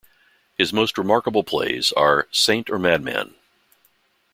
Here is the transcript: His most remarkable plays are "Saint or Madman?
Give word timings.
His 0.57 0.73
most 0.73 0.97
remarkable 0.97 1.43
plays 1.43 1.91
are 1.91 2.27
"Saint 2.31 2.71
or 2.71 2.79
Madman? 2.79 3.35